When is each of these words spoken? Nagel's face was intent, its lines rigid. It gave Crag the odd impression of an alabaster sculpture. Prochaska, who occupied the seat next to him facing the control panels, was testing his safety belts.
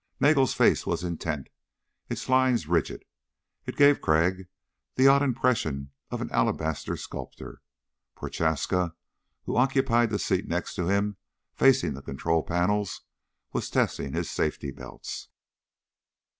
Nagel's 0.19 0.55
face 0.55 0.87
was 0.87 1.03
intent, 1.03 1.47
its 2.09 2.27
lines 2.27 2.65
rigid. 2.67 3.05
It 3.67 3.77
gave 3.77 4.01
Crag 4.01 4.47
the 4.95 5.07
odd 5.07 5.21
impression 5.21 5.91
of 6.09 6.21
an 6.21 6.31
alabaster 6.31 6.97
sculpture. 6.97 7.61
Prochaska, 8.15 8.95
who 9.43 9.55
occupied 9.57 10.09
the 10.09 10.17
seat 10.17 10.47
next 10.47 10.73
to 10.73 10.87
him 10.87 11.17
facing 11.53 11.93
the 11.93 12.01
control 12.01 12.41
panels, 12.41 13.01
was 13.53 13.69
testing 13.69 14.13
his 14.13 14.31
safety 14.31 14.71
belts. 14.71 15.29